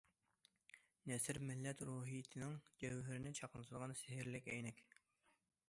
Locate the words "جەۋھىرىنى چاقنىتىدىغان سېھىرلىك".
2.85-4.51